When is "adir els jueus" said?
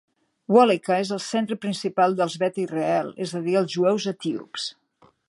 3.41-4.09